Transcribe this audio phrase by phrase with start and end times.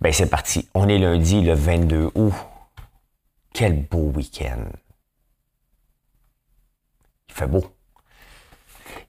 [0.00, 0.68] Ben, c'est parti.
[0.74, 2.34] On est lundi, le 22 août.
[3.52, 4.64] Quel beau week-end.
[7.28, 7.64] Il fait beau.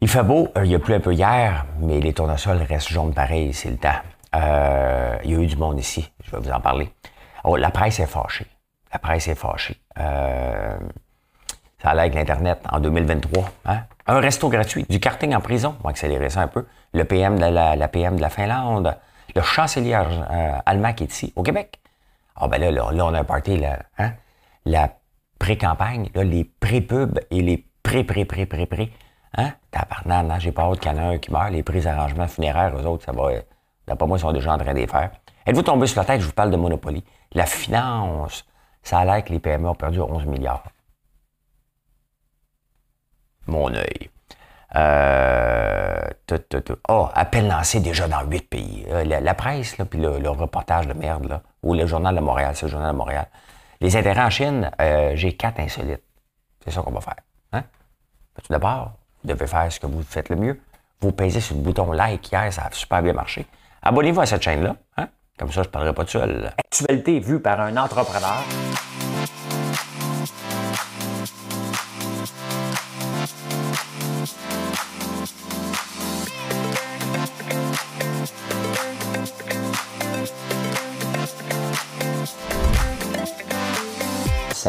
[0.02, 0.48] Il fait beau.
[0.58, 3.78] Euh, il a plu un peu hier, mais les tournesols restent jaunes pareil, c'est le
[3.78, 4.00] temps.
[4.36, 6.12] Euh, il y a eu du monde ici.
[6.24, 6.92] Je vais vous en parler.
[7.44, 8.48] Oh, la presse est fâchée.
[8.92, 9.78] La presse est fâchée.
[10.00, 10.78] Euh,
[11.82, 13.52] ça a l'air que l'Internet en 2023.
[13.66, 13.82] Hein?
[14.08, 15.76] Un resto gratuit, du karting en prison.
[15.80, 16.66] On va accélérer ça un peu.
[16.94, 18.98] Le la, PM de la Finlande.
[19.36, 21.80] Le chancelier euh, allemand qui est ici, au Québec.
[22.36, 23.26] Ah ben là, là, on a un
[23.98, 24.14] hein?
[24.66, 24.90] La
[25.40, 28.92] pré-campagne, les pré-pubs et les pré-pré-pré-pré-pré.
[29.38, 29.54] Hein?
[29.72, 30.40] Tabarnak, hein?
[30.40, 31.52] j'ai pas hâte qu'il y en a un qui meurt.
[31.52, 33.32] Les pré-arrangements funéraires, eux autres, ça va...
[33.88, 35.12] D'après moi, ils sont déjà en train de les faire.
[35.46, 36.22] Êtes-vous tombé sur la tête?
[36.22, 37.04] Je vous parle de Monopoly.
[37.34, 38.46] La finance,
[38.84, 40.64] ça a l'air que les PME ont perdu 11 milliards.
[43.48, 44.10] Mon œil.
[44.76, 46.00] Euh,
[46.90, 48.86] oh, appel lancé déjà dans huit pays.
[48.90, 52.56] Euh, la, presse, là, puis le, reportage de merde, là, ou le journal de Montréal,
[52.56, 53.28] c'est le journal de Montréal.
[53.82, 56.04] Les intérêts en Chine, euh, j'ai quatre insolites.
[56.64, 57.16] C'est ça qu'on va faire.
[57.54, 57.64] Hein?
[58.36, 60.62] Tout d'abord, vous devez faire ce que vous faites le mieux.
[61.02, 63.48] Vous pèsez sur le bouton like hier, ça a super bien marché.
[63.82, 64.76] Abonnez-vous à cette chaîne-là.
[64.98, 65.08] Hein?
[65.38, 66.52] Comme ça, je ne parlerai pas de seul.
[66.58, 68.44] Actualité vue par un entrepreneur.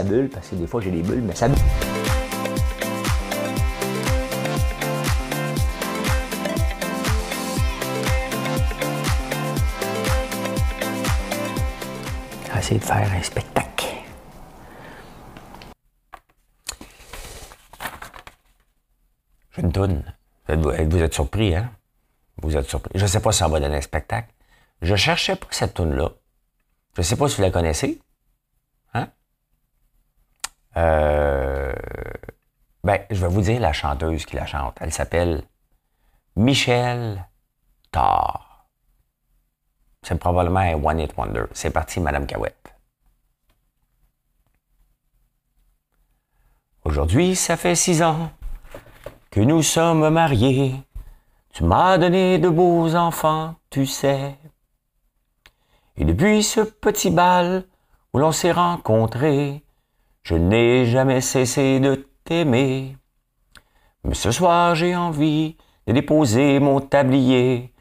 [0.02, 1.58] Bulle, parce que des fois j'ai des bulles, mais ça bulle.
[12.78, 13.86] de faire un spectacle.
[19.50, 20.04] Je une toune.
[20.48, 21.70] Vous êtes surpris, hein?
[22.42, 22.92] Vous êtes surpris.
[22.94, 24.28] Je ne sais pas si ça va donner un spectacle.
[24.82, 26.10] Je cherchais pas cette toune-là.
[26.94, 28.00] Je ne sais pas si vous la connaissez.
[30.76, 31.72] Euh...
[32.82, 34.78] Ben, je vais vous dire la chanteuse qui la chante.
[34.80, 35.42] Elle s'appelle
[36.36, 37.28] Michelle
[37.92, 38.66] Tarr.
[40.02, 41.44] C'est probablement un One Hit Wonder.
[41.52, 42.74] C'est parti, Madame Cahouette.
[46.84, 48.30] Aujourd'hui, ça fait six ans
[49.30, 50.74] que nous sommes mariés.
[51.52, 54.36] Tu m'as donné de beaux enfants, tu sais.
[55.96, 57.64] Et depuis ce petit bal
[58.14, 59.62] où l'on s'est rencontrés,
[60.22, 62.96] je n'ai jamais cessé de t'aimer.
[64.04, 67.72] Mais ce soir, j'ai envie de déposer mon tablier,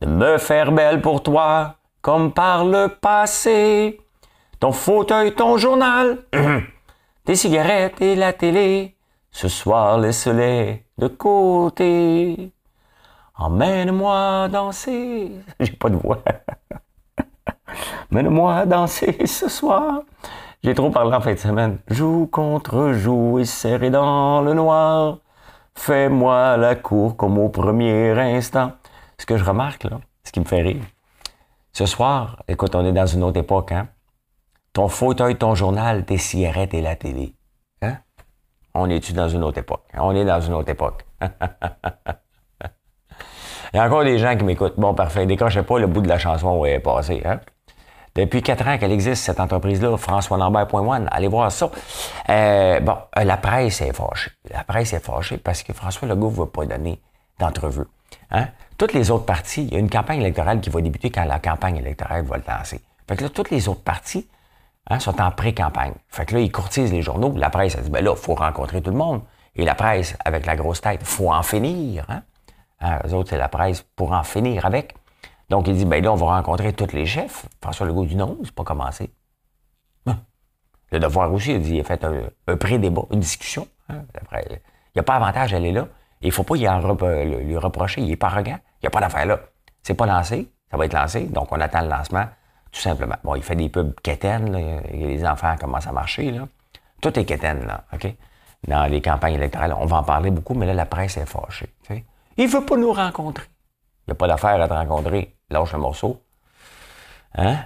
[0.00, 4.00] de me faire belle pour toi, comme par le passé.
[4.60, 6.18] Ton fauteuil, ton journal,
[7.28, 8.96] Des cigarettes et la télé,
[9.30, 12.52] ce soir laisse-les de côté.
[13.36, 15.32] Emmène-moi danser.
[15.60, 16.22] J'ai pas de voix.
[18.10, 20.04] Emmène-moi danser ce soir.
[20.64, 21.78] J'ai trop parlé en fin de semaine.
[21.88, 25.18] Joue contre joue et serré dans le noir.
[25.74, 28.72] Fais-moi la cour comme au premier instant.
[29.18, 30.82] Ce que je remarque, là, ce qui me fait rire.
[31.72, 33.86] Ce soir, écoute, on est dans une autre époque, hein?
[34.72, 37.34] ton fauteuil, ton journal, tes cigarettes et la télé.
[37.82, 37.98] Hein?
[38.74, 39.84] On est-tu dans une autre époque?
[39.94, 41.04] On est dans une autre époque.
[43.72, 44.78] Il y a encore des gens qui m'écoutent.
[44.78, 45.26] Bon, parfait.
[45.26, 47.22] Décrochez pas, le bout de la chanson est passé.
[47.24, 47.40] Hein?
[48.18, 51.70] Depuis quatre ans qu'elle existe, cette entreprise-là, François Lambert.one, allez voir ça.
[52.28, 54.32] Euh, bon, euh, la presse est fâchée.
[54.50, 57.00] La presse est fâchée parce que François Legault ne va pas donner
[57.38, 57.84] d'entrevue.
[58.32, 58.48] Hein?
[58.76, 61.38] Toutes les autres parties, il y a une campagne électorale qui va débuter quand la
[61.38, 62.80] campagne électorale va le lancer.
[63.08, 64.26] Fait que là, toutes les autres parties
[64.90, 65.94] hein, sont en pré-campagne.
[66.08, 67.32] Fait que là, ils courtisent les journaux.
[67.36, 69.22] La presse, elle dit, ben là, il faut rencontrer tout le monde.
[69.54, 72.04] Et la presse, avec la grosse tête, faut en finir.
[72.08, 72.22] Hein?
[72.80, 74.96] hein eux autres, c'est la presse pour en finir avec.
[75.48, 77.46] Donc, il dit, ben là, on va rencontrer tous les chefs.
[77.62, 79.10] François Legault dit non, c'est pas commencé.
[80.06, 80.18] Hein?
[80.92, 83.66] Le devoir aussi, il dit, il a fait un, pré-débat, une discussion.
[83.88, 84.02] Hein?
[84.32, 84.60] il
[84.94, 85.88] n'y a pas avantage, elle est là.
[86.20, 88.58] Il ne faut pas lui reprocher, il n'est pas arrogant.
[88.82, 89.40] Il n'y a pas d'affaire là.
[89.82, 92.26] C'est pas lancé, ça va être lancé, donc on attend le lancement.
[92.70, 93.16] Tout simplement.
[93.24, 96.46] Bon, il fait des pubs quétaines, les enfants commencent à marcher, là.
[97.00, 98.12] Tout est quétaine, là, OK?
[98.66, 101.72] Dans les campagnes électorales, on va en parler beaucoup, mais là, la presse est fâchée.
[102.36, 103.46] Il ne veut pas nous rencontrer.
[104.08, 105.36] Il n'y a pas d'affaire à te rencontrer.
[105.50, 106.24] Lâche le morceau.
[107.34, 107.58] Hein?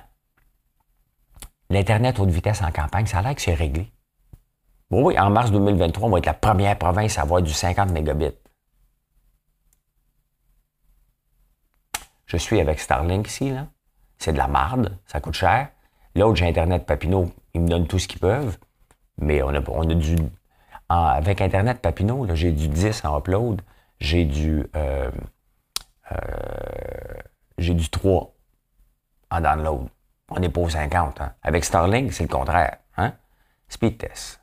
[1.71, 3.91] L'Internet haute vitesse en campagne, ça a l'air que c'est réglé.
[4.91, 7.91] Bon, oui, en mars 2023, on va être la première province à avoir du 50
[7.91, 8.37] mégabits.
[12.27, 13.69] Je suis avec Starlink ici, là
[14.23, 15.69] c'est de la marde, ça coûte cher.
[16.15, 18.57] L'autre, j'ai Internet Papineau, ils me donnent tout ce qu'ils peuvent.
[19.19, 20.17] Mais on a, on a du.
[20.89, 23.63] avec Internet Papineau, j'ai du 10 en upload,
[24.01, 24.65] j'ai du.
[24.77, 25.11] Euh,
[27.59, 28.35] j'ai du 3
[29.31, 29.89] en download.
[30.31, 31.21] On n'est pas aux 50.
[31.21, 31.35] Hein.
[31.43, 32.79] Avec Starlink, c'est le contraire.
[32.97, 33.13] Hein?
[33.69, 34.41] Speed test.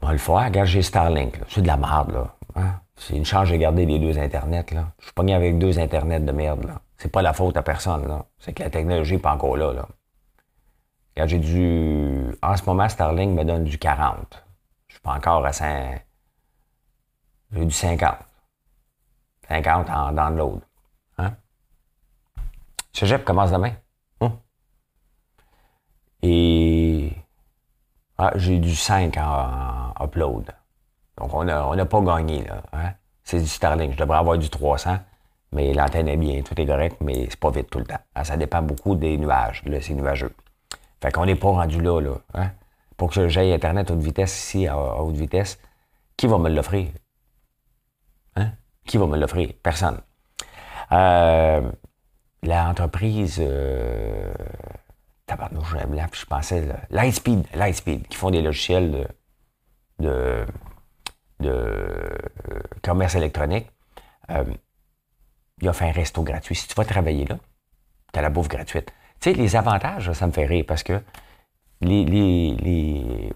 [0.00, 1.40] Bon, le faire, regarde, j'ai Starlink.
[1.48, 2.34] C'est de la merde, là.
[2.56, 2.80] Hein?
[2.96, 4.92] C'est une chance de garder les deux Internets, là.
[4.98, 6.80] Je suis pogné avec deux Internets de merde, là.
[6.96, 8.26] C'est pas la faute à personne, là.
[8.38, 9.88] C'est que la technologie n'est pas encore là, là.
[11.14, 12.36] Regarde, j'ai du...
[12.42, 14.44] En ce moment, Starlink me donne du 40.
[14.88, 16.04] Je suis pas encore à 5...
[17.52, 18.16] J'ai du 50.
[19.50, 20.60] 50 en download.
[21.18, 21.32] Hein?
[22.92, 23.72] Cégep commence demain.
[24.20, 24.32] Hein?
[26.22, 27.12] Et
[28.18, 30.50] ah, j'ai du 5 en, upload.
[31.16, 32.44] Donc, on n'a pas gagné.
[32.44, 32.92] Là, hein?
[33.24, 33.92] C'est du Starlink.
[33.92, 34.98] Je devrais avoir du 300,
[35.52, 38.00] mais l'antenne est bien, tout est correct, mais c'est pas vite tout le temps.
[38.14, 39.62] Ah, ça dépend beaucoup des nuages.
[39.64, 40.34] Là, c'est nuageux.
[41.02, 42.00] Fait qu'on n'est pas rendu là.
[42.00, 42.50] là hein?
[42.96, 45.58] Pour que j'aille Internet haute vitesse ici, à haute vitesse,
[46.16, 46.88] qui va me l'offrir?
[48.36, 48.52] Hein?
[48.86, 49.52] Qui va me l'offrir?
[49.62, 50.00] Personne.
[50.92, 51.70] Euh,
[52.42, 54.32] l'entreprise, euh,
[56.12, 59.08] je pensais, Lightspeed, Lightspeed, qui font des logiciels
[59.98, 60.44] de,
[61.42, 62.08] euh,
[62.82, 63.70] commerce électronique,
[64.30, 64.44] euh,
[65.62, 66.54] il fait un resto gratuit.
[66.54, 67.38] Si tu vas travailler là,
[68.12, 68.92] tu as la bouffe gratuite.
[69.20, 71.00] Tu sais, les avantages, ça me fait rire parce que
[71.82, 73.30] les,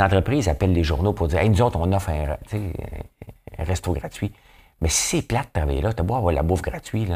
[0.00, 2.36] entreprises appellent les journaux pour dire hey, nous autres, on offre un
[3.58, 4.32] resto gratuit.
[4.82, 7.12] Mais si c'est plate de travailler là, tu beau avoir la bouffe gratuite.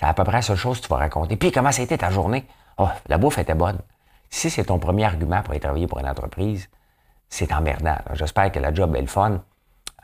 [0.00, 1.36] C'est à peu près la seule chose que tu vas raconter.
[1.36, 2.44] Puis comment ça a été ta journée?
[2.76, 3.78] Oh, la bouffe était bonne.
[4.30, 6.68] Si c'est ton premier argument pour aller travailler pour une entreprise,
[7.28, 7.96] c'est emmerdant.
[8.14, 9.40] J'espère que la job est le fun.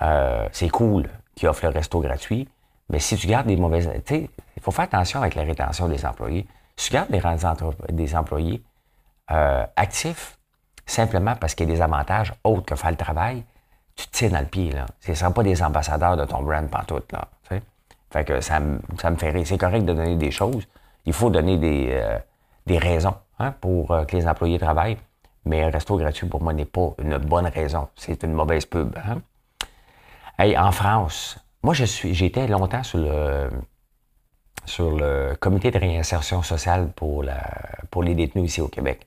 [0.03, 2.49] Euh, c'est cool qu'ils offrent le resto gratuit.
[2.89, 3.91] Mais si tu gardes des mauvaises.
[4.07, 6.47] Tu sais, il faut faire attention avec la rétention des employés.
[6.77, 7.21] Si tu gardes des,
[7.93, 8.63] des employés
[9.33, 10.39] euh, actifs,
[10.87, 13.45] simplement parce qu'il y a des avantages autres que faire le travail,
[13.97, 14.73] tu te tires dans le pied.
[14.73, 14.87] Là.
[15.01, 17.13] Ce ne sont pas des ambassadeurs de ton brand pantoute.
[17.13, 17.29] Là,
[18.11, 18.61] fait que ça,
[19.01, 19.47] ça me fait rire.
[19.47, 20.67] C'est correct de donner des choses.
[21.07, 22.19] Il faut donner des, euh,
[22.67, 24.99] des raisons hein, pour euh, que les employés travaillent.
[25.45, 27.89] Mais un resto gratuit, pour moi, n'est pas une bonne raison.
[27.97, 28.97] C'est une mauvaise pub.
[28.99, 29.23] Hein.
[30.39, 33.49] Hey, en France, moi, je suis, j'étais longtemps sur le,
[34.65, 37.41] sur le comité de réinsertion sociale pour, la,
[37.91, 39.07] pour les détenus ici au Québec.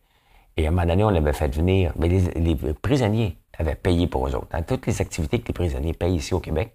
[0.58, 4.28] Et à un moment donné, on avait fait venir, mais les, prisonniers avaient payé pour
[4.28, 4.50] eux autres.
[4.52, 6.74] Dans toutes les activités que les prisonniers payent ici au Québec,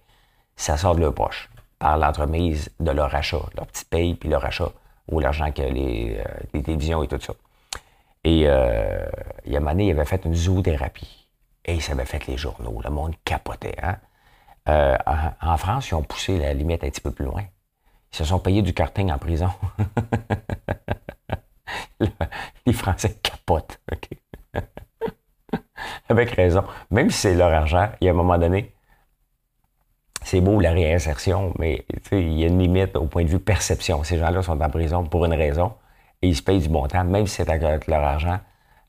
[0.57, 1.49] ça sort de leur poche
[1.79, 4.73] par l'entremise de leur achat, leur petite paye puis leur achat,
[5.09, 7.35] ou l'argent que les, euh, les, télévisions et tout ça.
[8.25, 9.07] Et euh,
[9.47, 11.29] il y a un moment donné, il avait fait une zoothérapie.
[11.65, 12.81] Et ça avait fait les journaux.
[12.83, 13.77] Le monde capotait.
[13.83, 13.97] Hein?
[14.69, 14.97] Euh,
[15.41, 17.43] en, France, ils ont poussé la limite un petit peu plus loin.
[18.13, 19.51] Ils se sont payés du karting en prison.
[22.69, 23.81] les Français capotent.
[26.09, 26.65] Avec raison.
[26.91, 28.73] Même si c'est leur argent, il y a un moment donné,
[30.23, 34.05] c'est beau la réinsertion, mais il y a une limite au point de vue perception.
[34.05, 35.73] Ces gens-là sont en prison pour une raison
[36.21, 38.39] et ils se payent du bon temps, même si c'est avec leur argent.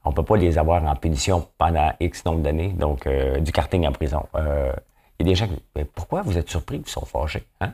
[0.03, 3.51] On ne peut pas les avoir en punition pendant X nombre d'années, donc euh, du
[3.51, 4.25] karting en prison.
[4.35, 4.71] Euh,
[5.19, 7.45] il y a des gens qui mais pourquoi vous êtes surpris, qu'ils sont fâchés?
[7.59, 7.73] Hein?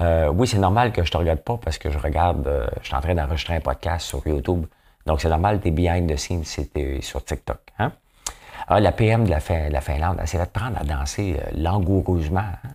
[0.00, 2.94] Euh, oui, c'est normal que je te regarde pas parce que je regarde, je suis
[2.94, 4.66] en train d'enregistrer un podcast sur YouTube.
[5.06, 7.58] Donc c'est normal, tes behind the scenes, c'était sur TikTok.
[7.78, 7.92] Hein?
[8.68, 9.38] Ah, la PM de la,
[9.70, 12.40] la Finlande, elle s'est fait prendre à danser euh, langoureusement.
[12.40, 12.70] Hein?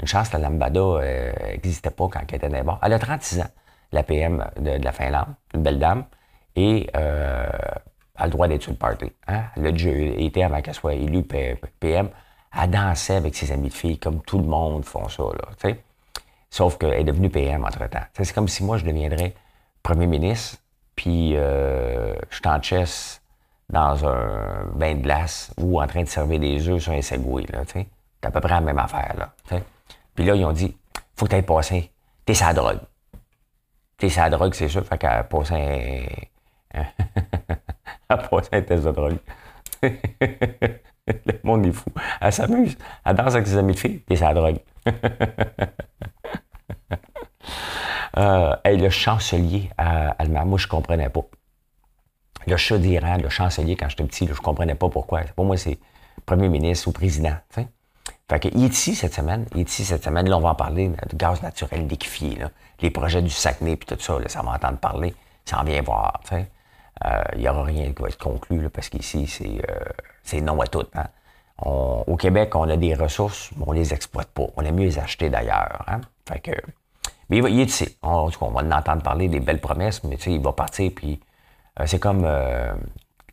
[0.00, 1.00] Une chance, la lambada
[1.50, 2.78] n'existait euh, pas quand elle était d'abord.
[2.82, 3.50] Elle a 36 ans,
[3.92, 6.04] la PM de, la Finlande, une belle dame,
[6.54, 7.48] et euh,
[8.16, 9.10] a le droit d'être sur le party.
[9.26, 9.42] Hein?
[9.56, 12.08] Elle a déjà été, avant qu'elle soit élue PM,
[12.56, 15.22] elle dansait avec ses amis de filles, comme tout le monde font ça.
[15.22, 15.74] Là,
[16.50, 18.04] Sauf qu'elle est devenue PM entre-temps.
[18.12, 19.34] C'est comme si moi, je deviendrais
[19.82, 20.58] premier ministre,
[20.96, 22.60] puis euh, je suis en
[23.70, 27.46] dans un bain de glace ou en train de servir des œufs sur un segway.
[27.72, 27.86] C'est
[28.22, 29.14] à peu près la même affaire.
[29.18, 29.34] Là,
[30.14, 30.76] Puis là, ils ont dit
[31.16, 31.90] faut que tu ailles passer.
[32.24, 32.80] T'es sa drogue.
[33.96, 34.84] T'es sa drogue, c'est sûr.
[34.84, 36.08] Fait qu'elle a passé
[38.52, 39.18] un test de drogue.
[41.06, 41.90] Le monde est fou.
[42.20, 42.76] Elle s'amuse.
[43.04, 44.00] Elle danse avec ses amis de filles.
[44.00, 44.58] T'es sa drogue.
[48.16, 51.24] euh, le chancelier allemand, moi, je comprenais pas
[52.46, 55.20] le chat d'Iran, le chancelier, quand j'étais petit, je ne comprenais pas pourquoi.
[55.34, 55.78] Pour moi, c'est
[56.26, 57.36] premier ministre ou président.
[57.50, 59.46] Fait que, il est ici cette semaine.
[59.54, 60.28] Il est ici cette semaine.
[60.28, 62.38] Là, on va en parler de gaz naturel liquéfié.
[62.80, 65.14] Les projets du Saguenay puis tout ça, ça va entendre parler.
[65.44, 66.20] Ça en vient voir.
[66.32, 69.60] Euh, il n'y aura rien qui va être conclu parce qu'ici, c'est
[70.38, 70.86] euh, non à tout.
[70.94, 71.06] Hein.
[71.58, 74.46] au Québec, on a des ressources, mais on les exploite pas.
[74.56, 75.84] On aime mieux les acheter d'ailleurs.
[75.86, 76.00] Hein.
[76.26, 76.52] Fait que,
[77.28, 77.98] mais il, est ici.
[78.02, 81.20] On, on va l'entendre parler des belles promesses, mais il va partir puis
[81.80, 82.24] euh, c'est comme.
[82.24, 82.72] Euh,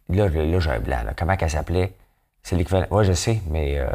[0.09, 0.97] là, là j'ai un blanc.
[1.17, 1.93] Comment qu'elle s'appelait?
[2.43, 2.87] C'est l'équivalent.
[2.91, 3.77] Oui, je sais, mais.
[3.77, 3.89] Euh,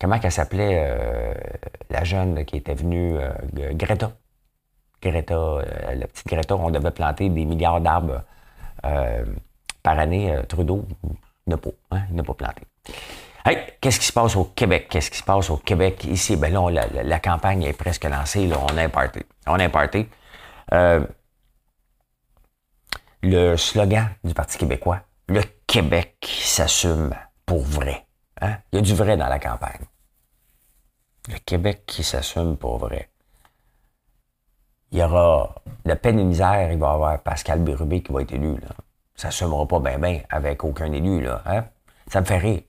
[0.00, 1.34] comment qu'elle s'appelait
[1.90, 3.16] la jeune qui était venue
[3.72, 4.12] Greta
[5.02, 5.58] Greta,
[5.94, 8.22] la petite Greta, on devait planter des milliards d'arbres
[9.82, 10.36] par année.
[10.48, 10.86] Trudeau
[11.46, 12.62] n'a pas, hein, il n'a pas planté.
[13.80, 14.88] Qu'est-ce qui se passe au Québec?
[14.90, 16.36] Qu'est-ce qui se passe au Québec ici?
[16.36, 18.46] Ben là, la, campagne est presque lancée.
[18.46, 19.26] Là, on a imparté.
[19.46, 19.56] On.
[20.72, 21.00] Euh,
[23.22, 27.14] le slogan du Parti québécois, le Québec s'assume
[27.46, 28.06] pour vrai.
[28.40, 28.58] Hein?
[28.72, 29.86] Il y a du vrai dans la campagne.
[31.28, 33.10] Le Québec qui s'assume pour vrai.
[34.92, 38.22] Il y aura le peine et misère, il va y avoir Pascal Bérubé qui va
[38.22, 38.54] être élu.
[38.54, 38.68] Là.
[39.14, 41.20] Ça s'assumera pas bien bien avec aucun élu.
[41.20, 41.64] Là, hein?
[42.06, 42.62] Ça me fait rire.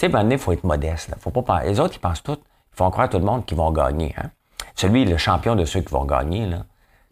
[0.00, 1.14] Tu sais, il faut être modeste.
[1.18, 2.38] Faut pas Les autres, ils pensent tout.
[2.72, 4.14] Ils font croire à tout le monde qu'ils vont gagner.
[4.16, 4.30] Hein?
[4.74, 6.48] Celui, le champion de ceux qui vont gagner,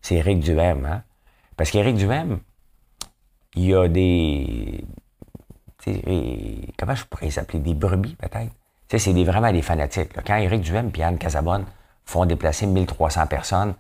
[0.01, 0.87] c'est Éric Duhem.
[0.87, 1.03] Hein?
[1.55, 2.41] Parce qu'Éric Duhem,
[3.57, 4.87] il y a des.
[6.79, 7.59] Comment je pourrais les appeler?
[7.59, 8.53] Des brebis, peut-être.
[8.89, 10.13] Tu sais, c'est vraiment des fanatiques.
[10.27, 11.67] Quand Éric Duhem et Anne Casabonne
[12.07, 13.75] font déplacer 1300 personnes,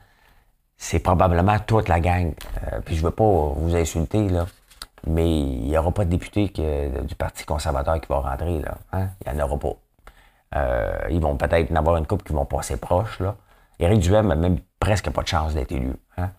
[0.76, 2.34] c'est probablement toute la gang.
[2.62, 4.46] Euh, puis je veux pas vous insulter, là,
[5.08, 8.62] mais il n'y aura pas de député du Parti conservateur qui va rentrer.
[8.92, 9.08] Hein?
[9.24, 9.74] Il n'y en aura pas.
[10.56, 13.20] Euh, ils vont peut-être en avoir une couple qui vont passer proche.
[13.20, 13.36] Là.
[13.78, 15.92] Éric Duhem n'a même presque pas de chance d'être élu.
[16.16, 16.30] Hein?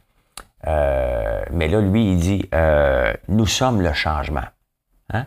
[0.68, 4.46] Euh, mais là, lui, il dit euh, Nous sommes le changement.
[5.14, 5.26] Hein?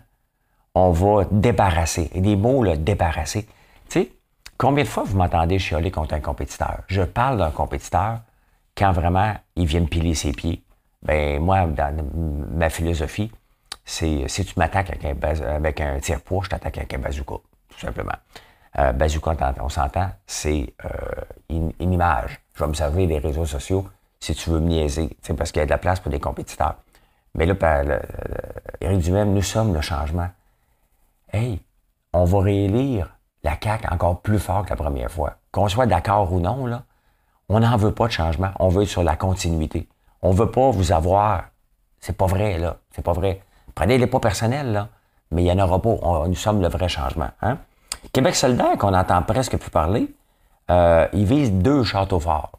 [0.75, 2.11] On va débarrasser.
[2.15, 3.47] Et des mots, là, débarrasser.
[3.89, 4.13] Tu sais,
[4.59, 6.81] combien de fois vous m'entendez chialer contre un compétiteur?
[6.89, 8.21] Je parle d'un compétiteur
[8.77, 10.63] quand vraiment il vient me piler ses pieds.
[11.02, 13.30] Ben moi, dans ma philosophie,
[13.85, 17.35] c'est si tu m'attaques avec un, tire-poids, je t'attaque avec un bazooka,
[17.68, 18.16] tout simplement.
[18.78, 20.88] Euh, bazooka, on s'entend, c'est euh,
[21.50, 22.40] une, image.
[22.54, 23.87] Je vais me servir des réseaux sociaux
[24.21, 26.76] si tu veux me niaiser, parce qu'il y a de la place pour des compétiteurs.
[27.35, 28.00] Mais là, le,
[28.80, 30.28] Éric Duhem, nous sommes le changement.
[31.32, 31.61] Hey,
[32.12, 35.37] on va réélire la CAQ encore plus fort que la première fois.
[35.50, 36.85] Qu'on soit d'accord ou non, là,
[37.49, 38.50] on n'en veut pas de changement.
[38.61, 39.88] On veut être sur la continuité.
[40.23, 41.45] On veut pas vous avoir.
[41.99, 42.76] C'est pas vrai, là.
[42.93, 43.43] C'est pas vrai.
[43.75, 44.88] Prenez-les pas personnels, là.
[45.31, 46.26] Mais il n'y en aura pas.
[46.29, 47.31] nous sommes le vrai changement.
[47.41, 47.59] Hein?
[48.12, 50.14] Québec solidaire, qu'on entend presque plus parler,
[50.71, 52.52] euh, il vise deux châteaux forts.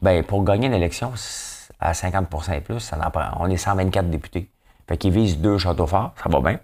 [0.00, 1.12] Ben, pour gagner une élection
[1.80, 3.30] à 50% et plus, ça en prend.
[3.40, 4.50] On est 124 députés.
[4.86, 6.58] Fait qu'il vise deux châteaux forts, ça va bien.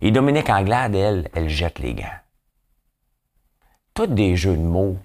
[0.00, 2.04] Et Dominique Anglade, elle, elle jette les gants.
[3.94, 4.96] Tous des jeux de mots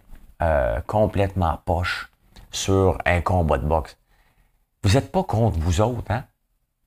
[0.41, 2.08] euh, complètement poches
[2.51, 3.97] sur un combat de boxe.
[4.83, 6.23] Vous n'êtes pas contre vous autres, hein?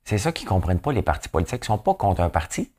[0.04, 1.62] C'est ça qu'ils ne comprennent pas, les partis politiques.
[1.62, 2.72] Ils ne sont pas contre un parti.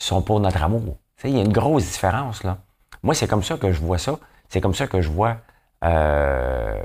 [0.00, 0.98] Ils sont pour notre amour.
[1.24, 2.58] Il y a une grosse différence, là.
[3.02, 4.18] Moi, c'est comme ça que je vois ça.
[4.48, 5.38] C'est comme ça que je vois
[5.84, 6.82] euh,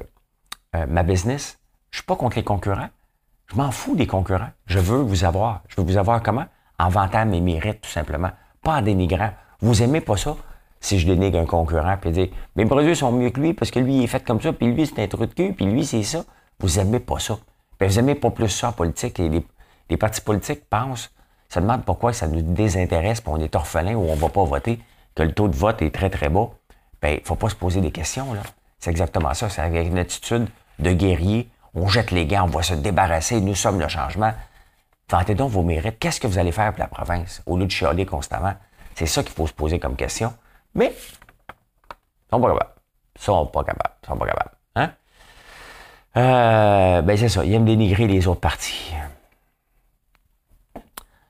[0.75, 1.59] euh, ma business.
[1.91, 2.89] Je suis pas contre les concurrents.
[3.47, 4.49] Je m'en fous des concurrents.
[4.65, 5.61] Je veux vous avoir.
[5.67, 6.45] Je veux vous avoir comment?
[6.79, 8.31] En vantant mes mérites, tout simplement.
[8.61, 9.31] Pas en dénigrant.
[9.61, 10.35] Vous aimez pas ça?
[10.85, 13.79] Si je dénigre un concurrent, puis dire, mes produits sont mieux que lui parce que
[13.79, 15.83] lui, il est fait comme ça, puis lui, c'est un trou de cul, puis lui,
[15.83, 16.23] c'est ça.
[16.59, 17.39] Vous aimez pas ça.
[17.81, 19.17] Vous aimez pas plus ça en politique.
[19.17, 21.11] Les, partis politiques pensent,
[21.49, 24.79] ça demande pourquoi ça nous désintéresse, puis on est orphelin ou on va pas voter,
[25.15, 26.51] que le taux de vote est très, très bas.
[27.01, 28.41] Bien, faut pas se poser des questions, là.
[28.77, 29.49] C'est exactement ça.
[29.49, 31.49] C'est avec une attitude de guerrier.
[31.73, 34.33] On jette les gants, on va se débarrasser, nous sommes le changement.
[35.09, 35.97] Vantez donc vos mérites.
[35.97, 37.41] Qu'est-ce que vous allez faire pour la province?
[37.47, 38.53] Au lieu de chialer constamment?
[38.93, 40.31] C'est ça qu'il faut se poser comme question.
[40.75, 42.73] Mais, ils sont pas capables.
[43.15, 43.95] Ils sont pas capables.
[44.03, 44.51] Ils sont pas capables.
[44.75, 44.91] Hein?
[46.17, 47.43] Euh, ben, c'est ça.
[47.45, 48.93] Ils aiment dénigrer les autres partis.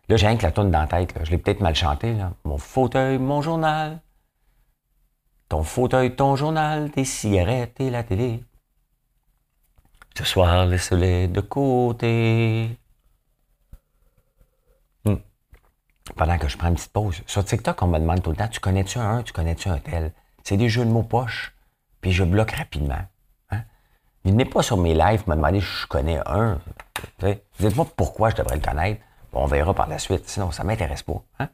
[0.08, 1.16] Là, j'ai rien que la tourne dans la tête.
[1.24, 2.14] Je l'ai peut-être mal chanté.
[2.14, 2.32] Là.
[2.44, 4.02] Mon fauteuil, mon journal.
[5.50, 8.44] Ton fauteuil, ton journal, tes cigarettes et la télé.
[10.18, 12.78] Ce soir, laisse-les de côté.
[16.15, 17.21] Pendant que je prends une petite pause.
[17.25, 20.12] Sur TikTok, on me demande tout le temps, tu connais-tu un, tu connais-tu un tel?
[20.43, 21.55] C'est des jeux de mots poches,
[22.01, 23.01] puis je bloque rapidement.
[23.50, 23.63] Hein?
[24.24, 26.59] Venez pas sur mes lives me demander si je connais un.
[27.59, 29.01] Dites-moi pourquoi je devrais le connaître.
[29.33, 30.29] on verra par la suite.
[30.29, 31.21] Sinon, ça m'intéresse pas.
[31.39, 31.50] Hein?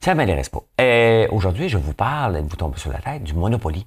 [0.00, 0.62] Ça m'intéresse pas.
[0.80, 3.86] Euh, aujourd'hui, je vous parle, vous tombez sur la tête, du Monopoly.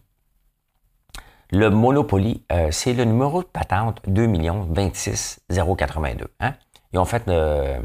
[1.51, 4.27] Le Monopoly, euh, c'est le numéro de patente 2
[4.69, 6.27] 26 082.
[6.39, 6.53] Hein?
[6.93, 7.79] Ils ont fait le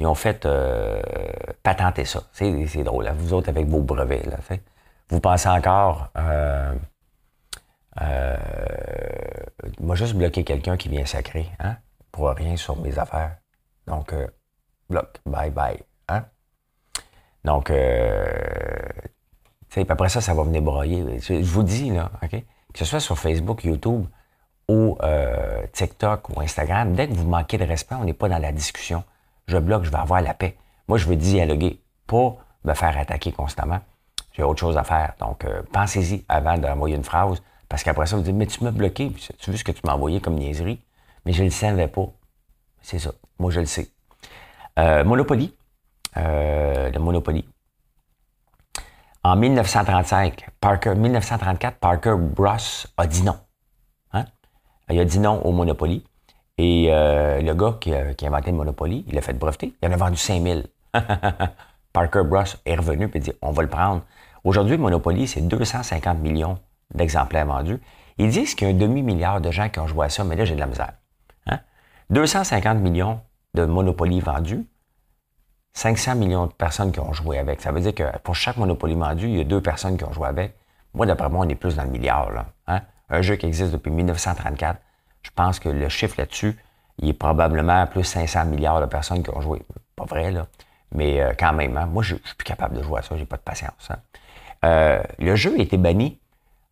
[0.00, 1.02] ils ont fait euh,
[1.62, 2.22] patenter ça.
[2.32, 3.04] C'est drôle.
[3.04, 3.12] Là.
[3.12, 4.24] Vous autres avec vos brevets.
[4.24, 4.38] Là,
[5.10, 6.08] vous pensez encore.
[6.16, 6.74] Euh,
[8.00, 8.36] euh,
[9.78, 11.76] moi, juste bloquer quelqu'un qui vient sacrer, hein,
[12.10, 13.36] pour rien sur mes affaires.
[13.86, 14.14] Donc,
[14.88, 15.82] bloc, bye bye.
[16.08, 16.24] Hein?
[17.44, 17.70] Donc,
[19.86, 21.18] après ça, ça va venir broyer.
[21.18, 22.30] Je, vous dis, là, OK?
[22.30, 24.06] Que ce soit sur Facebook, YouTube
[24.66, 24.96] ou
[25.74, 29.04] TikTok ou Instagram, dès que vous manquez de respect, on n'est pas dans la discussion
[29.50, 30.56] je bloque, je vais avoir la paix.
[30.88, 33.80] Moi, je veux dialoguer, pas me faire attaquer constamment.
[34.32, 35.14] J'ai autre chose à faire.
[35.20, 37.42] Donc, euh, pensez-y avant d'envoyer une phrase.
[37.68, 39.94] Parce qu'après ça, vous dites, mais tu m'as bloqué, tu veux ce que tu m'as
[39.94, 40.80] envoyé comme niaiserie,
[41.24, 42.06] mais je ne le savais pas.
[42.82, 43.12] C'est ça.
[43.38, 43.88] Moi, je le sais.
[44.78, 45.54] Euh, Monopoly.
[46.16, 47.44] Euh, le Monopoly.
[49.22, 52.56] En 1935, Parker, 1934, Parker Bros
[52.96, 53.38] a dit non.
[54.12, 54.24] Hein?
[54.88, 56.04] Il a dit non au Monopoly.
[56.62, 59.72] Et euh, le gars qui a, inventé le Monopoly, il a fait breveter.
[59.82, 60.66] Il en a vendu 5000.
[61.94, 64.02] Parker Bros est revenu et dit on va le prendre.
[64.44, 66.58] Aujourd'hui, Monopoly, c'est 250 millions
[66.94, 67.80] d'exemplaires vendus.
[68.18, 70.36] Ils disent qu'il y a un demi-milliard de gens qui ont joué à ça, mais
[70.36, 70.92] là, j'ai de la misère.
[72.10, 72.74] 250 hein?
[72.74, 73.20] millions
[73.54, 74.66] de Monopoly vendus,
[75.72, 77.62] 500 millions de personnes qui ont joué avec.
[77.62, 80.12] Ça veut dire que pour chaque Monopoly vendu, il y a deux personnes qui ont
[80.12, 80.54] joué avec.
[80.92, 82.28] Moi, d'après moi, on est plus dans le milliard.
[82.66, 82.82] Hein?
[83.08, 84.78] Un jeu qui existe depuis 1934,
[85.22, 86.56] je pense que le chiffre là-dessus,
[86.98, 89.62] il est probablement plus 500 milliards de personnes qui ont joué.
[89.96, 90.46] Pas vrai, là.
[90.92, 91.86] Mais euh, quand même, hein?
[91.86, 93.90] moi, je ne suis plus capable de jouer à ça, j'ai pas de patience.
[93.90, 93.98] Hein.
[94.64, 96.18] Euh, le jeu a été banni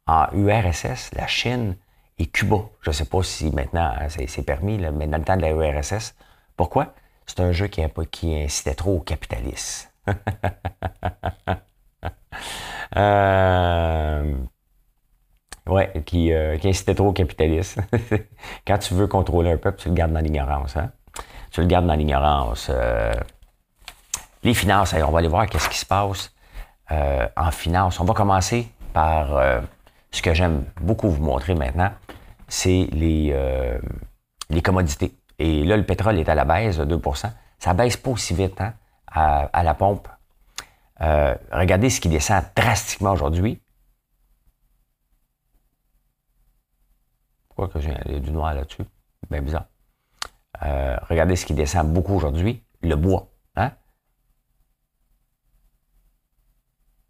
[0.06, 1.76] en URSS, la Chine
[2.18, 2.64] et Cuba.
[2.82, 5.50] Je ne sais pas si maintenant hein, c'est permis, mais dans le temps de la
[5.50, 6.14] URSS.
[6.56, 6.94] Pourquoi?
[7.26, 9.88] C'est un jeu qui, qui incitait trop au capitalisme.
[12.96, 13.87] euh,
[16.04, 17.82] qui, euh, qui, incitait trop au capitalisme.
[18.66, 20.76] Quand tu veux contrôler un peuple, tu le gardes dans l'ignorance.
[20.76, 20.90] Hein?
[21.50, 22.68] Tu le gardes dans l'ignorance.
[22.70, 23.12] Euh,
[24.42, 26.32] les finances, on va aller voir qu'est-ce qui se passe
[26.90, 28.00] euh, en finance.
[28.00, 29.40] On va commencer par
[30.10, 31.90] ce que j'aime beaucoup vous montrer maintenant,
[32.48, 33.36] c'est les,
[34.48, 35.12] les commodités.
[35.38, 38.60] Et là, le pétrole est à la baisse de 2% Ça baisse pas aussi vite
[38.60, 38.72] hein,
[39.06, 40.08] à, la pompe.
[41.00, 43.60] Regardez ce qui descend drastiquement aujourd'hui.
[47.58, 48.84] Pourquoi que j'ai du noir là-dessus?
[49.28, 49.64] Bien bizarre.
[50.62, 53.26] Euh, regardez ce qui descend beaucoup aujourd'hui, le bois.
[53.56, 53.72] Hein?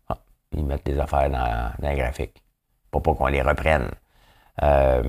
[0.09, 0.17] Ah,
[0.53, 2.43] ils mettent des affaires dans, dans les graphiques
[2.91, 3.91] pour pas qu'on les reprenne.
[4.63, 5.03] Euh,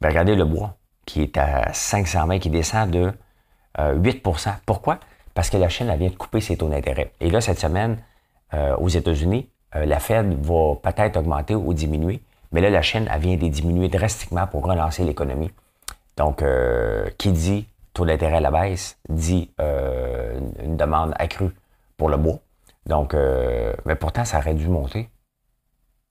[0.00, 3.12] ben, regardez le bois qui est à 520, qui descend de
[3.76, 4.98] 8% euh, Pourquoi?
[5.34, 7.12] Parce que la Chine, vient de couper ses taux d'intérêt.
[7.20, 8.02] Et là, cette semaine,
[8.54, 12.22] euh, aux États-Unis, la Fed va peut-être augmenter ou diminuer,
[12.54, 15.50] mais là, la Chine, elle vient de diminuer drastiquement pour relancer l'économie.
[16.16, 16.42] Donc,
[17.18, 21.50] qui dit taux d'intérêt à la baisse, dit une demande accrue
[21.96, 22.38] pour le bois.
[22.86, 23.14] Donc,
[23.84, 25.10] mais pourtant, ça aurait dû monter.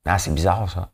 [0.05, 0.89] Ah, c'est bizarre, ça.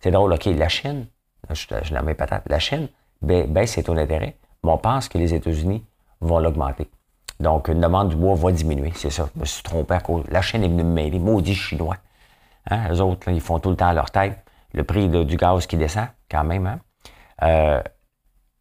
[0.00, 1.06] C'est drôle, OK, la Chine,
[1.48, 2.88] je, je la mets patate, la Chine,
[3.22, 5.82] baisse ses taux d'intérêt, mais on pense que les États-Unis
[6.20, 6.90] vont l'augmenter.
[7.38, 9.30] Donc, une demande du bois va diminuer, c'est ça.
[9.34, 10.24] Je me suis trompé à cause.
[10.28, 11.96] La chaîne est venue me mêler, maudits Chinois.
[12.68, 12.92] Hein?
[12.92, 14.38] Eux autres, ils font tout le temps leur tête.
[14.72, 16.66] Le prix du gaz qui descend, quand même.
[16.66, 16.80] Hein?
[17.42, 17.82] Euh,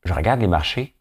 [0.04, 0.96] je regarde les marchés,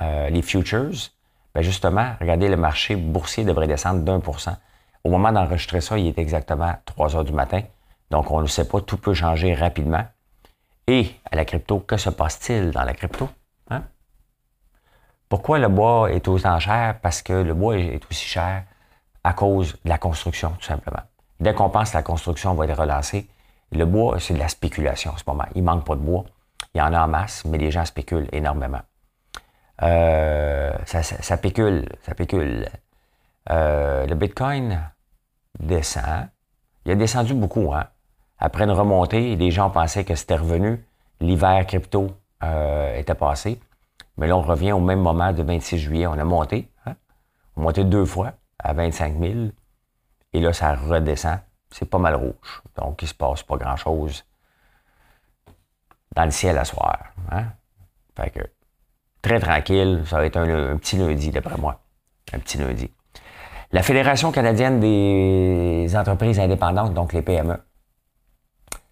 [0.00, 1.10] euh, les futures.
[1.54, 4.56] Ben justement, regardez, le marché boursier devrait descendre d'un pour cent.
[5.04, 7.62] Au moment d'enregistrer ça, il est exactement 3 heures du matin.
[8.10, 10.04] Donc, on ne sait pas, tout peut changer rapidement.
[10.86, 13.28] Et à la crypto, que se passe-t-il dans la crypto?
[13.70, 13.82] Hein?
[15.28, 16.98] Pourquoi le bois est autant cher?
[17.00, 18.64] Parce que le bois est aussi cher
[19.24, 21.02] à cause de la construction, tout simplement.
[21.40, 23.28] Dès qu'on pense que la construction va être relancée,
[23.72, 25.46] le bois, c'est de la spéculation en ce moment.
[25.54, 26.24] Il manque pas de bois.
[26.74, 28.80] Il y en a en masse, mais les gens spéculent énormément.
[29.82, 32.68] Euh, ça, ça, ça, pécule, ça pécule.
[33.50, 34.80] Euh, le Bitcoin
[35.58, 36.28] descend.
[36.84, 37.86] Il a descendu beaucoup, hein?
[38.38, 40.84] Après une remontée, les gens pensaient que c'était revenu.
[41.20, 42.10] L'hiver crypto
[42.42, 43.60] euh, était passé.
[44.18, 46.06] Mais là, on revient au même moment de 26 juillet.
[46.06, 46.68] On a monté.
[46.84, 46.94] Hein?
[47.56, 49.34] On a monté deux fois à 25 000.
[50.32, 51.38] Et là, ça redescend.
[51.70, 52.62] C'est pas mal rouge.
[52.76, 54.24] Donc, il se passe pas grand-chose
[56.14, 56.98] dans le ciel à soir.
[57.30, 57.44] Hein?
[58.16, 58.40] Fait que,
[59.22, 60.02] très tranquille.
[60.06, 61.80] Ça va être un, petit lundi, d'après moi.
[62.32, 62.90] Un petit lundi.
[63.72, 67.58] La Fédération canadienne des entreprises indépendantes, donc les PME,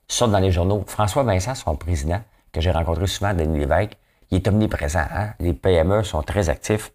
[0.09, 0.85] sortent dans les journaux.
[0.87, 2.21] François Vincent, son président,
[2.53, 3.97] que j'ai rencontré souvent, Denis Lévesque,
[4.31, 5.07] il est omniprésent.
[5.11, 5.31] Hein?
[5.39, 6.93] Les PME sont très actifs.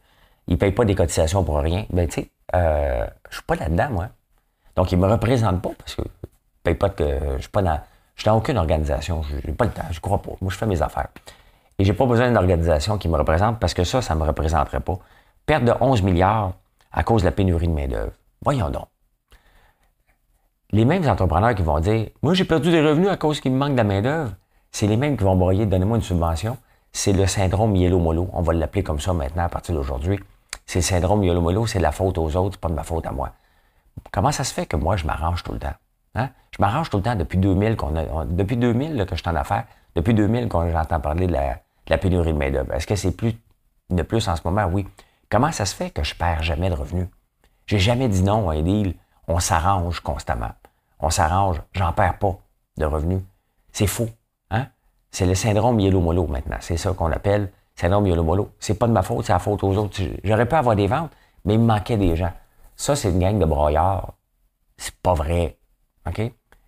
[0.48, 1.86] Ils ne payent pas des cotisations pour rien.
[1.90, 4.10] Ben, tu sais, euh, je suis pas là-dedans, moi.
[4.80, 6.04] Donc, ils me représentent pas parce que
[6.66, 7.82] je pas de, je suis pas dans,
[8.16, 9.24] je aucune organisation.
[9.24, 9.84] Je n'ai pas le temps.
[9.92, 10.32] Je crois pas.
[10.40, 11.10] Moi, je fais mes affaires.
[11.78, 14.80] Et j'ai pas besoin d'une organisation qui me représente parce que ça, ça me représenterait
[14.80, 14.98] pas.
[15.46, 16.54] Perte de 11 milliards
[16.94, 18.14] à cause de la pénurie de main-d'œuvre.
[18.42, 18.86] Voyons donc
[20.72, 23.58] les mêmes entrepreneurs qui vont dire Moi, j'ai perdu des revenus à cause qu'il me
[23.58, 24.32] manque de la main-d'œuvre,
[24.72, 26.58] c'est les mêmes qui vont broyer Donnez-moi une subvention.
[26.94, 28.30] C'est le syndrome Yellow-Molo.
[28.32, 30.22] On va l'appeler comme ça maintenant à partir d'aujourd'hui.
[30.66, 33.34] C'est le syndrome Yellow-Molo, c'est la faute aux autres, pas de ma faute à moi.
[34.12, 35.74] Comment ça se fait que moi, je m'arrange tout le temps?
[36.16, 36.30] Hein?
[36.52, 39.36] Je m'arrange tout le temps depuis 2000 qu'on a, depuis 2000 que je suis en
[39.36, 42.74] affaires, depuis 2000 qu'on j'entends parler de la, pénurie de main-d'œuvre.
[42.74, 43.36] Est-ce que c'est plus
[43.90, 44.66] de plus en ce moment?
[44.72, 44.88] Oui.
[45.30, 47.08] Comment ça se fait que je perds jamais de revenus?
[47.68, 48.94] J'ai jamais dit non à un.
[49.28, 50.52] On s'arrange constamment
[51.00, 52.36] on s'arrange, j'en perds pas
[52.78, 53.22] de revenus.
[53.72, 54.10] C'est faux.
[55.12, 56.58] C'est le syndrome Yellow-Molo maintenant.
[56.60, 58.52] C'est ça qu'on appelle syndrome Yellow-Molo.
[58.60, 60.00] C'est pas de ma faute, c'est la faute aux autres.
[60.24, 61.10] J'aurais pu avoir des ventes,
[61.46, 62.32] mais il me manquait des gens.
[62.80, 64.14] Ça, c'est une gang de broyards.
[64.78, 65.58] C'est pas vrai.
[66.08, 66.22] OK?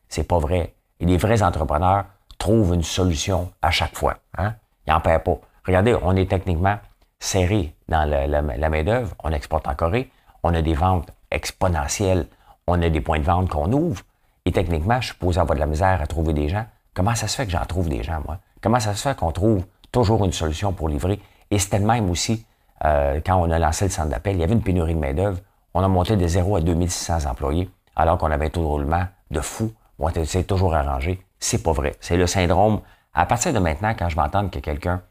[0.09, 0.75] C'est pas vrai.
[0.99, 2.03] Et les vrais entrepreneurs
[2.37, 4.17] trouvent une solution à chaque fois.
[4.37, 4.55] Hein?
[4.85, 5.39] Ils n'en perdent pas.
[5.65, 6.77] Regardez, on est techniquement
[7.17, 9.15] serré dans la, main-d'œuvre.
[9.23, 10.11] On exporte en Corée.
[10.43, 12.27] On a des ventes exponentielles.
[12.67, 14.03] On a des points de vente qu'on ouvre.
[14.43, 16.65] Et techniquement, je suis posé avoir de la misère à trouver des gens.
[16.93, 18.39] Comment ça se fait que j'en trouve des gens, moi?
[18.59, 21.21] Comment ça se fait qu'on trouve toujours une solution pour livrer?
[21.51, 22.45] Et c'était le même aussi
[22.83, 24.35] euh, quand on a lancé le centre d'appel.
[24.35, 25.39] Il y avait une pénurie de main-d'œuvre.
[25.73, 29.05] On a monté de 0 à 2600 employés, alors qu'on avait un taux de roulement
[29.29, 29.73] de fou.
[29.99, 31.23] On était toujours arrangé.
[31.39, 31.95] C'est pas vrai.
[32.01, 32.81] C'est le syndrome.
[33.13, 35.01] À partir de maintenant, quand je vais entendre que quelqu'un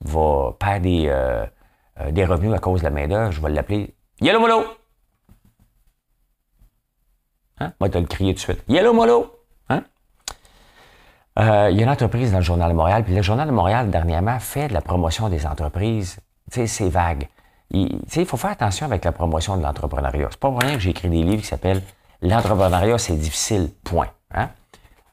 [0.00, 1.44] va perdre des, euh,
[2.00, 4.64] euh, des revenus à cause de la main-d'œuvre, je vais l'appeler Yellow Molo!
[7.58, 7.72] Hein?
[7.80, 8.62] Moi, te le crier tout de suite.
[8.68, 9.34] Yellow Molo!
[9.68, 9.82] Hein?
[11.38, 13.52] Euh, il y a une entreprise dans le Journal de Montréal, puis le Journal de
[13.52, 16.18] Montréal, dernièrement, fait de la promotion des entreprises.
[16.50, 17.28] Tu sais, c'est vague.
[17.70, 20.28] Il, faut faire attention avec la promotion de l'entrepreneuriat.
[20.30, 21.82] C'est pas pour rien que j'ai écrit des livres qui s'appellent
[22.22, 24.08] L'entrepreneuriat, c'est difficile, point.
[24.34, 24.48] Hein?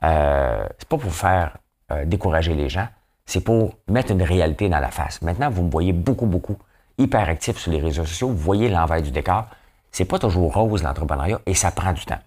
[0.03, 1.57] Euh, c'est pas pour faire
[1.91, 2.87] euh, décourager les gens,
[3.25, 5.21] c'est pour mettre une réalité dans la face.
[5.21, 6.57] Maintenant, vous me voyez beaucoup, beaucoup
[6.97, 9.45] hyper actif sur les réseaux sociaux, vous voyez l'envers du décor.
[9.91, 12.19] C'est pas toujours rose l'entrepreneuriat et ça prend du temps.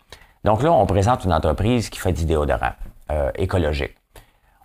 [0.45, 2.73] Donc là, on présente une entreprise qui fait du déodorant
[3.11, 3.97] euh, écologique.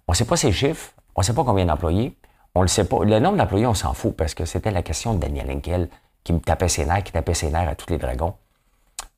[0.08, 2.15] On ne sait pas ses chiffres, on ne sait pas combien d'employés,
[2.55, 3.03] on le sait pas.
[3.03, 5.89] Le nombre d'employés, on s'en fout parce que c'était la question de Daniel Henkel
[6.23, 8.35] qui me tapait ses nerfs, qui tapait ses nerfs à tous les dragons.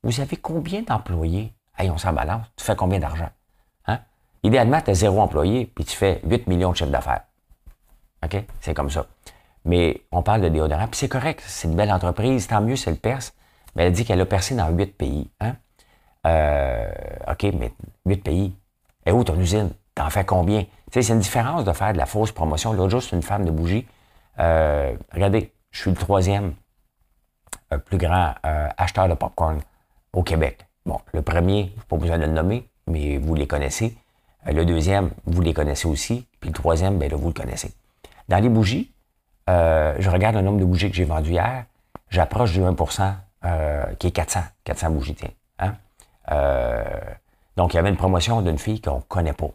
[0.03, 1.53] Vous avez combien d'employés?
[1.77, 2.45] Hey, on s'en balance.
[2.55, 3.29] Tu fais combien d'argent?
[3.87, 3.99] Hein?
[4.43, 7.21] Idéalement, tu as zéro employé, puis tu fais 8 millions de chiffre d'affaires.
[8.23, 8.43] OK?
[8.61, 9.07] C'est comme ça.
[9.65, 11.41] Mais on parle de déodorant, puis c'est correct.
[11.45, 12.47] C'est une belle entreprise.
[12.47, 13.33] Tant mieux, c'est le perce.
[13.75, 15.29] Mais elle dit qu'elle a percé dans 8 pays.
[15.39, 15.55] Hein?
[16.27, 16.91] Euh,
[17.29, 17.73] OK, mais
[18.05, 18.55] 8 pays.
[19.05, 19.71] Et où ton usine?
[19.95, 20.65] T'en fais combien?
[21.01, 22.71] C'est une différence de faire de la fausse promotion.
[22.71, 23.87] L'autre jour, c'est une femme de bougie.
[24.37, 26.53] Euh, regardez, je suis le troisième
[27.71, 29.59] euh, plus grand euh, acheteur de popcorn
[30.13, 30.67] au Québec.
[30.85, 33.97] Bon, le premier, pas besoin de le nommer, mais vous les connaissez.
[34.45, 36.27] le deuxième, vous les connaissez aussi.
[36.39, 37.73] Puis le troisième, ben là, vous le connaissez.
[38.29, 38.91] Dans les bougies,
[39.47, 41.65] je regarde le nombre de bougies que j'ai vendues hier.
[42.09, 44.41] J'approche du 1% qui est 400.
[44.63, 45.31] 400 bougies, tiens.
[45.57, 45.73] Hein?
[47.57, 49.49] donc, il y avait une promotion d'une fille qu'on ne connaît pas.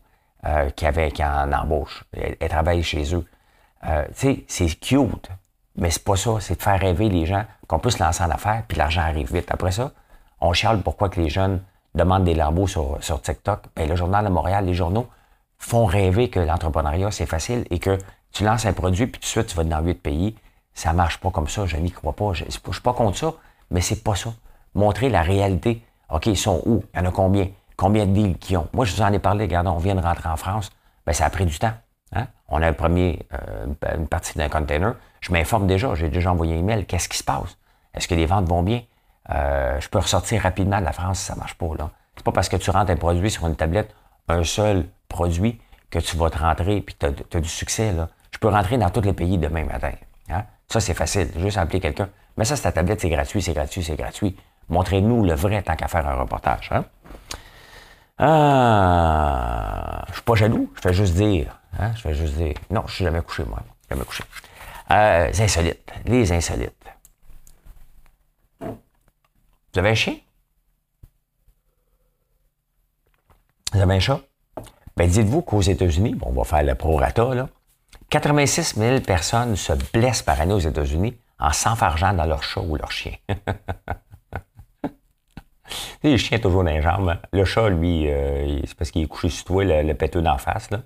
[0.46, 2.04] Euh, qui, avait, qui en embauche.
[2.12, 3.26] Elle, travaille chez eux.
[3.84, 5.28] Euh, tu sais, c'est cute,
[5.74, 6.36] mais c'est pas ça.
[6.38, 9.34] C'est de faire rêver les gens qu'on peut se lancer en affaires, puis l'argent arrive
[9.34, 9.50] vite.
[9.50, 9.90] Après ça,
[10.40, 11.60] on charle pourquoi que les jeunes
[11.96, 13.64] demandent des lambeaux sur, sur TikTok.
[13.74, 15.08] Bien, le Journal de Montréal, les journaux
[15.58, 17.98] font rêver que l'entrepreneuriat, c'est facile et que
[18.30, 20.36] tu lances un produit, puis tout de suite, tu vas dans huit pays.
[20.72, 22.32] Ça marche pas comme ça, je n'y crois pas.
[22.34, 23.34] Je ne suis pas contre ça,
[23.72, 24.32] mais c'est pas ça.
[24.76, 25.82] Montrer la réalité.
[26.10, 26.84] OK, ils sont où?
[26.94, 27.48] Il y en a combien?
[27.78, 28.68] Combien de deals qu'ils ont?
[28.74, 30.70] Moi, je vous en ai parlé, regardez, on vient de rentrer en France.
[31.06, 31.72] Bien, ça a pris du temps.
[32.12, 32.26] Hein?
[32.48, 34.94] On a un premier, euh, une partie d'un container.
[35.20, 36.84] Je m'informe déjà, j'ai déjà envoyé un email.
[36.84, 37.56] Qu'est-ce qui se passe?
[37.94, 38.82] Est-ce que les ventes vont bien?
[39.30, 41.68] Euh, je peux ressortir rapidement de la France si ça ne marche pas.
[41.78, 41.90] Là.
[42.16, 43.94] C'est pas parce que tu rentres un produit sur une tablette,
[44.28, 45.60] un seul produit,
[45.90, 47.92] que tu vas te rentrer et que tu as, du succès.
[47.92, 48.08] Là.
[48.30, 49.92] Je peux rentrer dans tous les pays demain matin.
[50.28, 50.44] Hein?
[50.68, 51.30] Ça, c'est facile.
[51.36, 52.08] Juste appeler quelqu'un.
[52.36, 54.36] Mais ça, c'est ta tablette, c'est gratuit, c'est gratuit, c'est gratuit.
[54.68, 56.68] Montrez-nous le vrai tant qu'à faire un reportage.
[56.72, 56.84] Hein?
[58.18, 61.58] Ah, je suis pas jaloux, je fais juste dire.
[61.78, 61.92] Hein?
[61.94, 62.54] Je fais juste dire.
[62.70, 63.60] Non, je suis jamais couché, moi.
[63.88, 64.24] Jamais couché.
[64.90, 65.92] Euh, les insolites.
[66.04, 66.72] Les insolites.
[68.60, 70.16] Vous avez un chien?
[73.72, 74.20] Vous avez un chat?
[74.96, 77.48] Ben, dites-vous qu'aux États-Unis, bon, on va faire le prorata, là,
[78.10, 82.76] 86 000 personnes se blessent par année aux États-Unis en s'enfargeant dans leur chat ou
[82.76, 83.12] leur chien.
[86.02, 87.16] Le chien toujours dans les jambes.
[87.32, 90.70] Le chat, lui, euh, c'est parce qu'il est couché sur toi, le, le d'en face.
[90.70, 90.80] Là.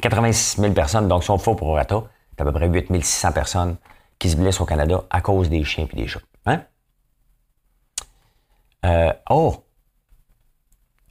[0.00, 3.32] 86 euh, 000 personnes, donc son faux pour Rata, c'est à peu près 8 600
[3.32, 3.76] personnes
[4.18, 6.20] qui se blessent au Canada à cause des chiens et des chats.
[6.46, 6.62] Hein?
[8.86, 9.54] Euh, oh!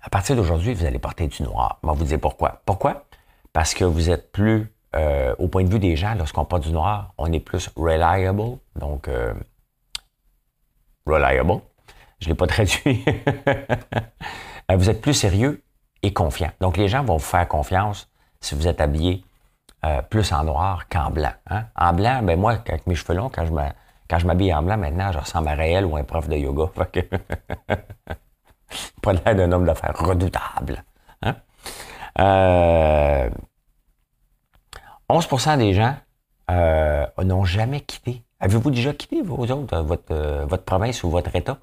[0.02, 1.80] À partir d'aujourd'hui, vous allez porter du noir.
[1.84, 2.64] On va vous dire pourquoi.
[2.66, 3.06] Pourquoi?
[3.54, 4.74] Parce que vous êtes plus,
[5.38, 9.08] au point de vue des gens, lorsqu'on porte du noir, on est plus reliable, donc
[11.06, 11.62] reliable.
[12.20, 13.04] Je ne l'ai pas traduit.
[14.70, 15.64] Euh, vous êtes plus sérieux
[16.04, 16.52] et confiant.
[16.62, 18.10] Donc, les gens vont vous faire confiance
[18.40, 19.24] si vous êtes habillé
[19.84, 21.34] euh, plus en noir qu'en blanc.
[21.50, 21.66] Hein.
[21.76, 23.46] En blanc, ben moi, avec mes cheveux longs, quand
[24.20, 26.72] je m'habille en blanc, maintenant, je ressemble à Réel ou un prof de yoga.
[29.02, 30.84] pas l'air d'un homme d'affaires redoutable.
[31.24, 31.36] Hein?
[35.10, 35.96] 11% euh, des gens
[37.24, 41.60] n'ont jamais quitté Avez-vous déjà quitté, vous autres, votre, euh, votre province ou votre État?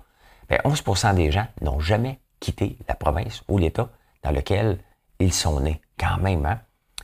[0.48, 3.88] Bien, 11% des gens n'ont jamais quitté la province ou l'État
[4.22, 4.78] dans lequel
[5.18, 5.80] ils sont nés.
[5.98, 6.60] Quand même, hein?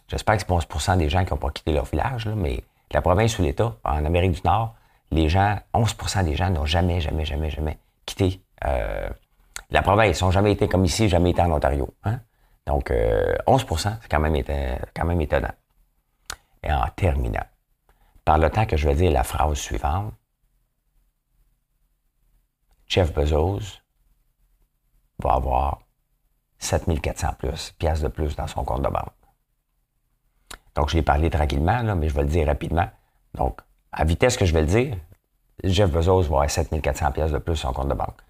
[0.07, 3.37] J'espère que c'est 11% des gens qui n'ont pas quitté leur village, mais la province
[3.41, 4.77] ou l'État, en Amérique du Nord,
[5.11, 9.09] les gens, 11% des gens n'ont jamais, jamais, jamais, jamais quitté euh,
[9.71, 10.21] la province.
[10.21, 11.93] Ils n'ont jamais été comme ici, jamais été en Ontario.
[12.05, 12.21] Hein?
[12.67, 14.41] Donc, 11% euh, c'est quand même,
[14.95, 15.53] quand même étonnant.
[16.63, 17.45] Et en terminant,
[18.25, 20.15] par le temps que je vais dire la phrase suivante,
[22.87, 23.81] Jeff Bezos
[25.19, 25.81] va avoir
[26.59, 29.13] 7400 plus, pièces de plus dans son compte de banque.
[30.75, 32.89] Donc, je l'ai parlé tranquillement, là, mais je vais le dire rapidement.
[33.35, 33.61] Donc,
[33.93, 34.97] à vitesse que je vais le dire,
[35.63, 38.21] Jeff Bezos va avoir 7400 pièces de plus dans son compte de banque.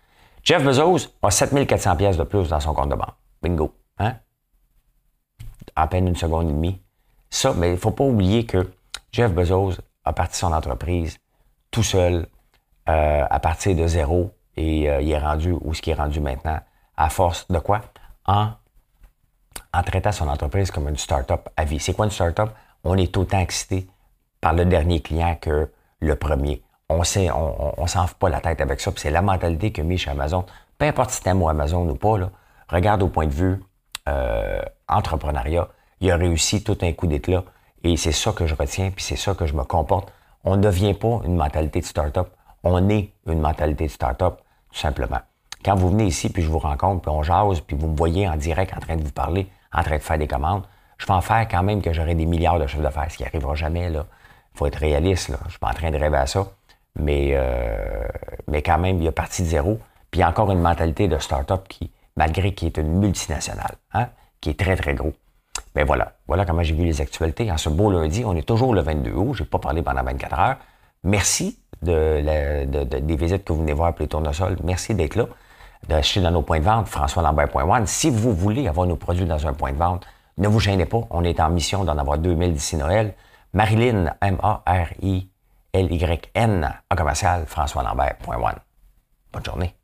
[0.42, 3.14] Jeff Bezos a 7400 pièces de plus dans son compte de banque.
[3.42, 3.74] Bingo.
[3.98, 4.16] Hein?
[5.74, 6.83] À peine une seconde et demie.
[7.30, 8.70] Ça, mais il ne faut pas oublier que
[9.14, 9.74] Jeff Bezos
[10.05, 11.18] a parti son entreprise
[11.70, 12.27] tout seul,
[12.88, 16.18] euh, à partir de zéro, et euh, il est rendu où ce qui est rendu
[16.18, 16.59] maintenant,
[16.96, 17.81] à force de quoi?
[18.27, 18.48] En,
[19.72, 21.79] en traitant son entreprise comme une start-up à vie.
[21.79, 22.50] C'est quoi une start-up?
[22.83, 23.87] On est autant excité
[24.40, 26.64] par le dernier client que le premier.
[26.88, 28.90] On sait, on, on, s'en fout pas la tête avec ça.
[28.96, 30.44] C'est la mentalité que mis chez Amazon.
[30.77, 32.16] Peu importe si t'aimes Amazon ou pas,
[32.68, 33.62] regarde au point de vue
[34.09, 35.68] euh, entrepreneuriat.
[36.00, 37.44] Il a réussi tout un coup d'éclat.
[37.85, 40.11] Et c'est ça que je retiens, puis c'est ça que je me comporte.
[40.42, 42.29] On ne devient pas une mentalité de start-up.
[42.62, 44.38] On est une mentalité de start-up
[44.73, 45.20] tout simplement.
[45.64, 48.27] Quand vous venez ici, puis je vous rencontre, puis on jase, puis vous me voyez
[48.29, 50.64] en direct en train de vous parler, en train de faire des commandes,
[50.99, 53.23] je vais en faire quand même que j'aurai des milliards de chiffres d'affaires, ce qui
[53.23, 53.90] n'arrivera jamais.
[53.90, 54.03] Il
[54.55, 55.29] faut être réaliste.
[55.29, 55.37] Là.
[55.44, 56.47] Je suis pas en train de rêver à ça.
[56.97, 58.07] Mais, euh,
[58.49, 59.79] mais quand même, il y a parti de zéro.
[60.11, 64.09] Puis encore une mentalité de start-up qui, malgré qu'il est une multinationale, hein,
[64.40, 65.12] qui est très, très gros.
[65.75, 67.51] Ben voilà, voilà comment j'ai vu les actualités.
[67.51, 69.35] En ce beau lundi, on est toujours le 22 août.
[69.35, 70.57] Je n'ai pas parlé pendant 24 heures.
[71.03, 74.57] Merci de, des visites que vous venez voir pour les tournesols.
[74.62, 75.27] Merci d'être là,
[75.88, 77.87] d'acheter dans nos points de vente, françoislambert.one.
[77.87, 80.07] Si vous voulez avoir nos produits dans un point de vente,
[80.38, 81.01] ne vous gênez pas.
[81.11, 83.14] On est en mission d'en avoir 2000 d'ici Noël.
[83.53, 85.31] Marilyn, M-A-R-I-L-Y-N,
[86.90, 88.59] en commercial, françoislambert.one.
[89.33, 89.75] Bonne journée.